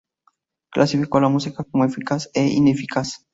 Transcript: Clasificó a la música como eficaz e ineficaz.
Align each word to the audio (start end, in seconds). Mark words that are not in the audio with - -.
Clasificó 0.71 1.19
a 1.19 1.21
la 1.21 1.29
música 1.29 1.63
como 1.63 1.85
eficaz 1.85 2.31
e 2.33 2.47
ineficaz. 2.47 3.27